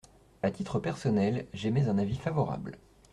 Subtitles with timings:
[0.41, 2.79] À titre personnel, j’émets un avis favorable.